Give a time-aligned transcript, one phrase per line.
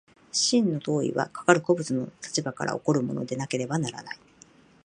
[0.31, 4.19] 真の当為はかかる個物の立場から起こるものでなければならない。